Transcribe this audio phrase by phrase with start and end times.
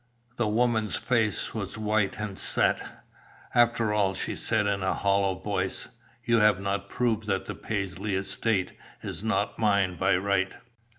[0.37, 3.03] The woman's face was white and set.
[3.53, 5.89] "After all," she said in a hollow voice,
[6.25, 8.71] "you have not proved that the Paisley estate
[9.03, 10.53] is not mine by right.